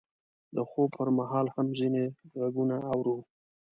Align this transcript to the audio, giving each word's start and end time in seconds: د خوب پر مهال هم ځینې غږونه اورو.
د 0.55 0.57
خوب 0.69 0.89
پر 0.97 1.09
مهال 1.17 1.45
هم 1.55 1.67
ځینې 1.79 2.03
غږونه 2.39 2.77
اورو. 2.91 3.17